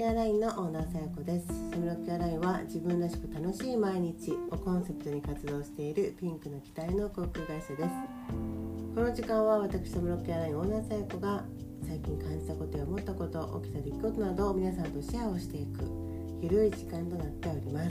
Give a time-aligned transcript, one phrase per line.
[0.00, 1.46] ケアラインのオーナーさやこです。
[1.46, 7.90] サムロケアラインは自分らしく楽しい毎日をコンセプトに活動しているピンクの機体の航空会社です。
[8.94, 11.44] この時間は私サムロケアラインオーナーさやこが
[11.86, 15.84] 最近感じたことや思ったこと起きた出来事などを皆さんとシェアをしていく
[16.40, 17.84] ゆるい時間となっておりま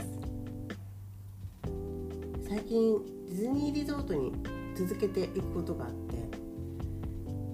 [2.48, 2.98] 最近
[3.28, 4.32] ディズニーリゾートに
[4.74, 5.92] 続けていくことがあっ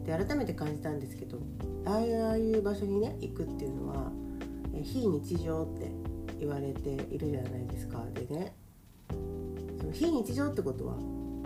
[0.06, 1.41] てで改めて感じたんですけど
[1.84, 4.25] ああいう場所にね行くっていうのは
[4.82, 5.90] 非日常って
[6.38, 8.04] 言われているじゃないですか。
[8.14, 8.54] でね
[9.78, 10.96] その非日常ってことは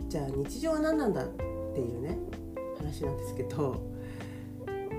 [0.09, 1.29] じゃあ日常は何なんだっ
[1.75, 2.19] ていうね
[2.79, 3.81] 話なんですけど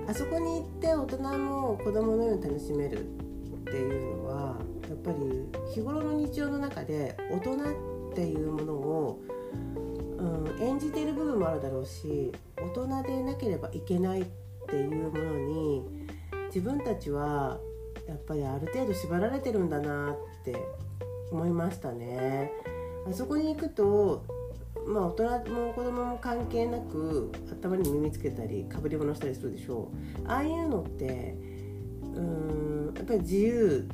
[0.08, 3.03] あそこに行って大人も子供のように楽しめるっ
[3.66, 4.58] ていうのは
[4.89, 5.17] やっぱり
[5.73, 7.53] 日頃の日常の中で大人
[8.11, 9.22] っていうものを、
[10.17, 14.25] うん、演じている部分もあるだろうし大人でなければいけないっ
[14.67, 15.84] ていうものに
[16.47, 17.58] 自分たちは
[18.12, 20.56] やっぱりある程度縛られてるんだなって
[21.31, 22.52] 思いましたね。
[23.09, 24.26] あそこに行くと
[24.86, 29.92] まあ大人も子供も関係なく頭に耳つけたりかぶり物したりするでしょ
[30.26, 31.36] うああいうのって
[32.02, 33.88] うんやっぱり自由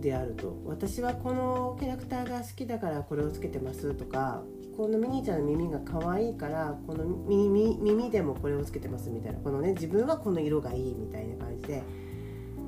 [0.00, 4.42] であると私はこのキャラクターが好きだからこれをつけてますとか
[4.76, 11.82] このミニーちゃんの耳が可愛いからこの耳耳でもこれをつけてますみたいなこのね自分はこの色がいいみたいな感じで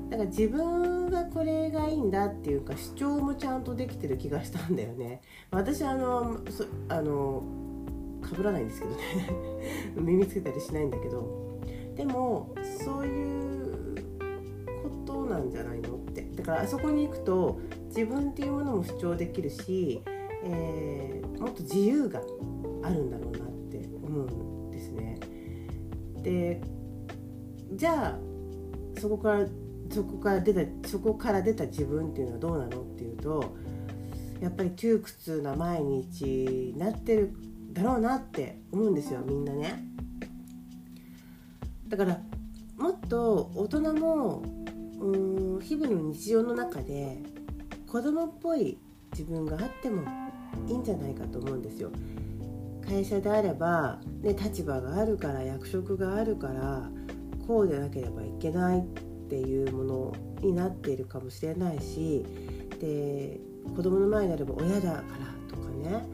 [0.09, 5.21] だから自分がこれがいいんだっていうか主張もちゃんとできてる気がしたんだよね。
[5.51, 6.37] 私あの
[6.87, 7.43] あの
[8.35, 8.99] 被らないんですけどね。
[9.95, 11.49] 耳つけたりしないんだけど。
[11.95, 13.95] でもそういう
[14.83, 16.27] ことなんじゃないのって。
[16.35, 20.01] だからあそこに行くと自分っていうものも主張できるし、
[20.43, 22.21] えー、もっと自由が
[22.81, 25.19] あるんだろうなって思うんですね。
[26.23, 26.61] で
[27.73, 28.19] じゃあ
[28.99, 29.45] そこから
[29.91, 33.55] そこから出たそこから出た自分っていうのはどうなのっていうと
[34.39, 37.33] やっぱり窮屈な毎日になってる
[37.73, 39.83] だろうなって思うんですよみんなね。
[41.87, 42.19] だから
[42.77, 44.43] もっと大人も
[44.99, 47.17] うん日々の日常の中で
[47.87, 48.77] 子供っぽい
[49.11, 50.03] 自分があっても
[50.67, 51.91] いいんじゃないかと思うんですよ。
[52.87, 56.89] 会社であれば、ね、立場があるから役職があるから
[57.45, 58.79] こうでなければいけない。
[58.79, 58.83] っ
[59.29, 62.25] ていうものになっているかもしれないし
[62.79, 63.39] で
[63.75, 65.03] 子供の前になれば親だから
[65.47, 66.05] とかね、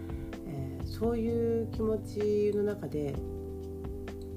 [0.48, 3.16] えー、そういう気持ちの中で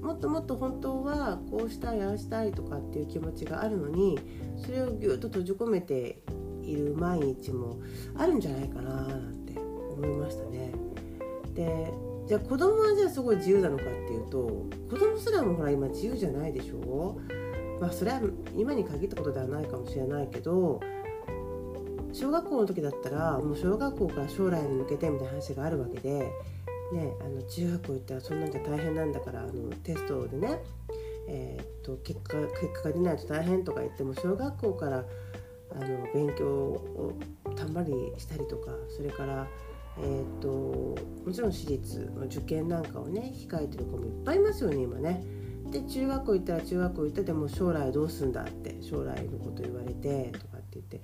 [0.01, 4.17] もっともっと本当はこうしたいああしたいとかっていう気持ちがあるのに
[4.57, 6.21] それをぎゅっと閉じ込めて
[6.63, 7.79] いる毎日も
[8.17, 10.71] あるんじゃないかななんて思いましたね。
[11.53, 11.91] で
[12.27, 17.17] じゃあ子供はじゃあすごい自由なのかっていうと子供すらもほら今自由じゃないでしょ？
[17.79, 18.21] まあそれは
[18.55, 20.79] 今に限ったことではないかもしれないけど
[22.11, 26.19] 小学校の時だったらもう小学校から将来に向けてみたいな話があるわけで、
[26.93, 29.51] ね、あの中学校行ったらそんなんじゃ大変なんだからあの
[29.83, 30.59] テストでね、
[31.27, 35.05] えー、っと結果結果が出ないと大変とか言っても小学校から
[35.71, 37.13] あの勉強を
[37.55, 39.47] たんまりしたりとかそれから
[40.01, 40.47] えーと、
[41.25, 45.38] もちろん私立の受験なんかをね控えてる子もいっぱいいますよね今ね。
[45.71, 51.01] で中学校行ったら中学校行ったでも将来どうすんだって将来のこと言われてとかって言って。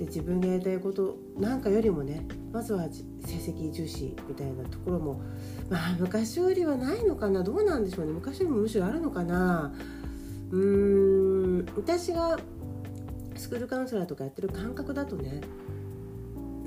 [0.00, 3.02] で自分がやりたいことなんかよりもねまずは成
[3.36, 5.20] 績重視みたいなところも
[5.68, 8.12] まあ昔よりはないのかなどうなんでしょうね。
[8.12, 9.74] 昔よりもむしろあるのかな。
[10.50, 12.38] うーん私が
[13.36, 15.42] スクールカウンセラーとかやってる感覚だとね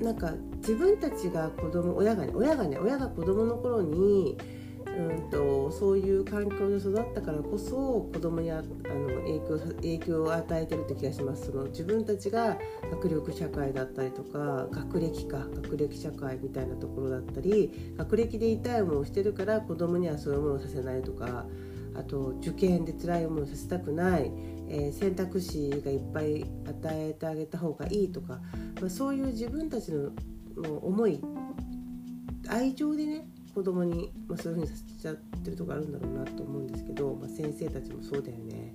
[0.00, 4.38] なんか自分たちが子供親がね親がね親が子供の頃に
[4.96, 8.62] うんとそういう環境で育ったからこそ子供にあの
[9.22, 11.46] 影響影響を与えてるって気がします。
[11.46, 12.58] その自分たちが
[12.90, 21.46] 学力社会だったりとか学歴か学歴社会みたいなところだったり学歴で痛い思いをしてるから子供にはそういうものをさせないとか
[21.96, 24.30] あと受験で辛い思いをさせたくない、
[24.68, 28.40] えー、選択肢がいっぱい与えてあげた方がいいとか、
[28.80, 30.10] まあ、そういう自分たちの
[30.82, 31.20] 思い
[32.48, 38.74] 愛情でね子供に、まあ、そういう風にさせちゃってるとこあるんだろうなと思うんですけど、まあ、先生たちもそうだよね、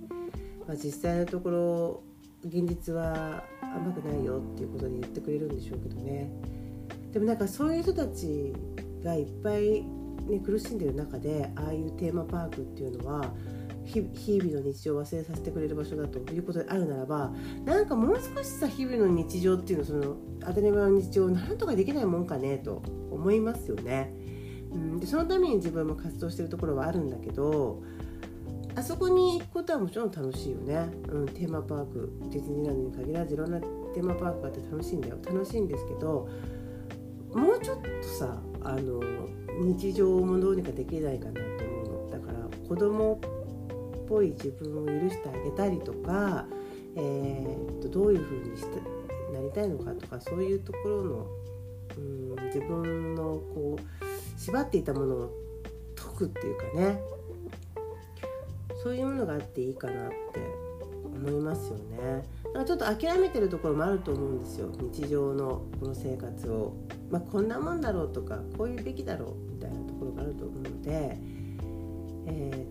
[0.66, 2.02] まあ、実際のところ
[2.44, 6.30] 現実は甘くないよっていうことで言ってくれるんでしょうけどね
[7.12, 8.54] でもなんかそういう人たち
[9.04, 9.84] がいっぱい
[10.30, 13.32] ね、苦しんでる中でああいうテーマパークっていうのは
[13.84, 17.32] 日々の日常を忘れさせてくれる場所だということであるならば
[17.64, 24.14] なんかもう少しさ日々の日常っていうのその当たり前の日常をなんとかできないもんかねと思いますよね。
[24.72, 27.82] うん、でそのために自分も活動してるところはあるんだけど
[28.74, 35.18] あそこに行くことはもちろん楽しいよね、うん、テーマパークディズニーランドに限らずいろんなテーマパークがあって楽しいんだよ。
[35.24, 36.28] 楽しいんですけど
[37.34, 39.00] もうちょっとさあの
[39.60, 42.10] 日常もどうにかできないかなと思うの。
[42.10, 43.20] だから子供
[44.02, 46.46] っぽい自分を許してあげたりとか、
[46.96, 48.80] えー、とどういうふうにして
[49.32, 51.26] なりたいのかとかそういうところの、
[51.98, 53.22] うん、自分の
[53.54, 54.09] こう
[54.40, 55.30] 縛っていたものを
[55.94, 56.98] 解くっていうかね
[58.82, 60.40] そういうものがあっていいかなって
[61.04, 62.24] 思いますよね。
[62.44, 66.74] だからちょっと諦めてるところもあると思うんですよ日常のこの生活を。
[67.10, 71.18] まあ、こんなもんだろうとかこういうべきだろうみたいなところがあると思うので、
[72.26, 72.66] え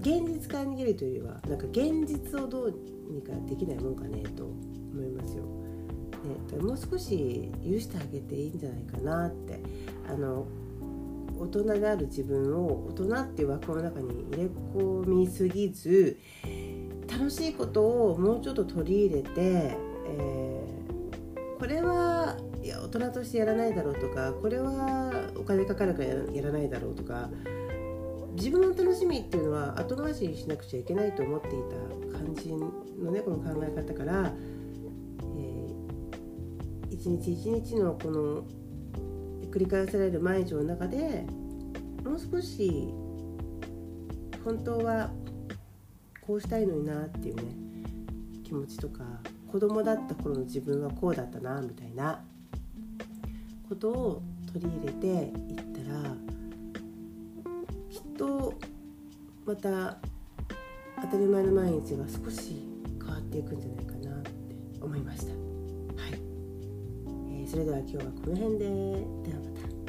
[0.00, 2.74] ー、現実から逃げるというよりはなんか現実をどう
[3.10, 5.44] にかできないもんかねと思いますよ。
[6.22, 9.60] ね、もう少し許してあげていいんじゃないかなって。
[10.08, 10.46] あの
[11.40, 14.44] 大人である自分を大人っていう枠の中に入れ
[14.74, 16.18] 込みすぎず
[17.10, 27.30] 楽しいことをもうちょっと取り入れて、えー、これはいや大人としてやらないだろうとかこれはお金かかるからやらないだろうとか
[28.34, 31.50] 自分の楽しみっていうのは後回しにしなくちゃいけないと思ってい
[32.12, 34.32] た感じのねこの考え方から、
[37.00, 38.44] 一日一日のこの
[39.50, 41.24] 繰り返される毎日の中で
[42.04, 42.92] もう少し
[44.44, 45.10] 本当は
[46.20, 47.42] こうしたいのになっていうね
[48.44, 49.02] 気持ちとか
[49.50, 52.22] 子供だった頃の自分はこうだったなみたいな
[53.68, 54.22] ことを
[54.52, 56.14] 取り入れていったら
[57.88, 58.54] きっと
[59.46, 59.96] また
[61.00, 62.68] 当たり前の毎日が少し
[63.00, 64.30] 変わっていくんじゃないかなって
[64.82, 65.32] 思いました。
[65.32, 66.29] はい、
[67.50, 69.79] それでは今日はこの辺でではまた。